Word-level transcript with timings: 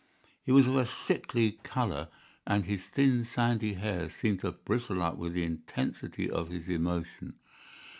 He 0.43 0.51
was 0.51 0.67
of 0.67 0.77
a 0.77 0.87
sickly 0.87 1.59
colour, 1.61 2.07
and 2.47 2.65
his 2.65 2.81
thin, 2.83 3.23
sandy 3.23 3.73
hair 3.75 4.09
seemed 4.09 4.39
to 4.39 4.51
bristle 4.51 5.03
up 5.03 5.15
with 5.15 5.33
the 5.33 5.43
intensity 5.43 6.27
of 6.27 6.49
his 6.49 6.67
emotion. 6.69 7.35